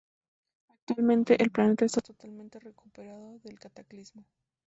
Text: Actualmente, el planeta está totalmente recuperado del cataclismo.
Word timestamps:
Actualmente, 0.69 1.39
el 1.43 1.51
planeta 1.51 1.85
está 1.85 2.01
totalmente 2.01 2.57
recuperado 2.59 3.37
del 3.43 3.59
cataclismo. 3.59 4.25